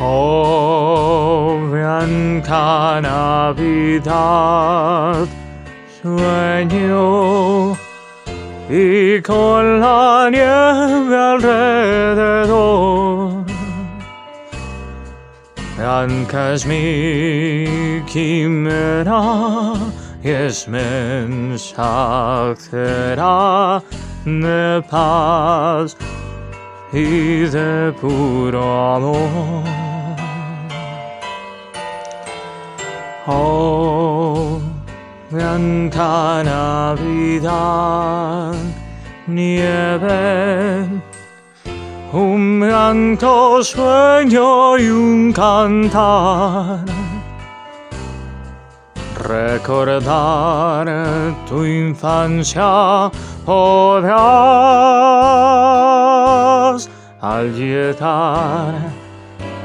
[0.00, 4.06] Oh, Blanca Navidad,
[6.00, 7.76] sueño
[8.70, 12.58] y con la nieve alrededor.
[15.76, 19.72] Blanca es mi quimera
[20.22, 21.82] y es mensajera
[24.24, 25.96] de paz
[26.92, 29.64] y de puro amor.
[33.26, 34.58] Oh,
[35.30, 37.44] Blanca Navidad,
[39.26, 40.86] nieve,
[42.12, 46.86] un blanco sueño y un cantar.
[49.28, 50.86] Recordar
[51.46, 53.10] tu infancia
[53.44, 54.08] podrás
[57.38, 57.52] al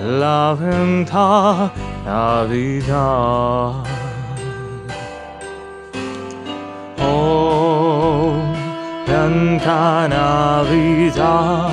[0.00, 1.72] la venta
[2.04, 3.72] Navidad.
[7.00, 8.34] Oh,
[9.06, 11.68] Blanca Navidad,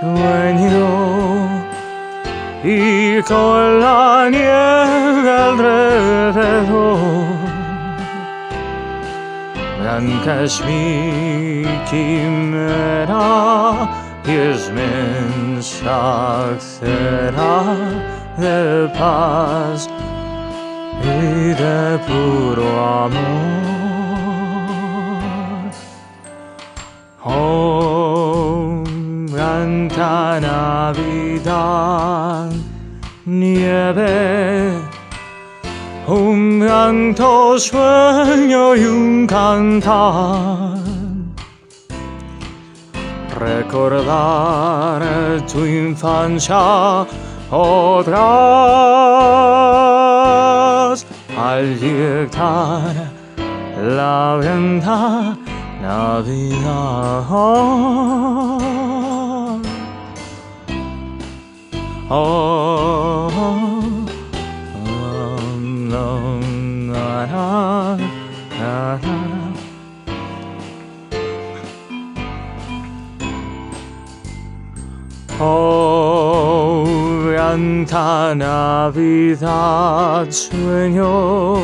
[0.00, 0.90] sueño
[2.64, 6.98] y con la nieve alrededor.
[9.80, 13.28] Blanca es mi quimera
[14.28, 15.94] y es mensajera
[18.36, 19.88] de paz
[21.02, 22.68] y de puro
[23.04, 23.18] amor.
[27.24, 28.84] Oh,
[29.30, 31.70] Blanca Navidad,
[33.24, 34.72] nieve,
[36.06, 40.77] un blanco sueño y un cantar.
[43.38, 45.00] Recordar
[45.46, 47.06] tu infancia
[47.50, 48.26] otras
[51.36, 53.10] al llegar
[53.80, 55.36] la venta
[55.80, 57.24] Navidad.
[62.10, 62.77] Oh,
[75.40, 76.84] Oh,
[77.22, 81.54] Blanca Navidad sueño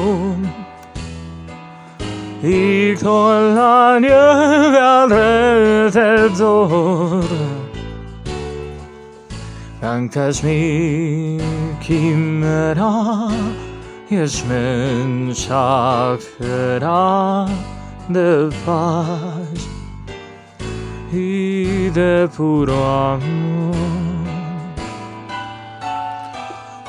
[2.41, 4.79] y con la nieve
[5.91, 6.45] alrededor.
[9.81, 11.39] Blanca es mi
[11.84, 13.27] quimera
[14.09, 15.47] y es mensajera
[18.09, 19.74] de paz
[21.15, 23.75] y de puro amor.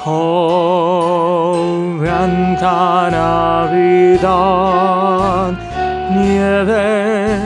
[0.06, 4.24] Oh, Blanca Navidad,
[6.12, 7.40] nieve,